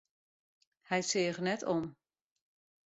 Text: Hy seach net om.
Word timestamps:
Hy 0.89 0.99
seach 1.09 1.39
net 1.45 1.61
om. 1.75 1.83